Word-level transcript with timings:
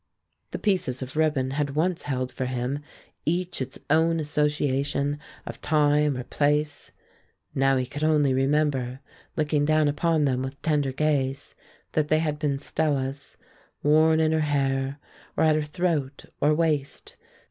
The 0.49 0.57
pieces 0.57 1.03
of 1.03 1.15
ribbon 1.15 1.51
had 1.51 1.75
once 1.75 2.01
held 2.09 2.31
for 2.31 2.47
him 2.47 2.79
each 3.23 3.61
its 3.61 3.77
own 3.87 4.19
association 4.19 5.19
of 5.45 5.61
time 5.61 6.17
or 6.17 6.23
place; 6.23 6.91
now 7.53 7.77
he 7.77 7.85
could 7.85 8.03
only 8.03 8.33
remember, 8.33 8.99
looking 9.37 9.63
down 9.63 9.87
upon 9.87 10.25
them 10.25 10.41
with 10.41 10.59
tender 10.63 10.91
gaze, 10.91 11.53
that 11.91 12.07
they 12.07 12.17
had 12.17 12.39
been 12.39 12.57
Stella's, 12.57 13.37
worn 13.83 14.19
in 14.19 14.31
her 14.31 14.39
hair, 14.39 14.97
or 15.37 15.43
at 15.43 15.55
her 15.55 15.61
throat 15.61 16.25
or 16.41 16.51
waist. 16.55 17.15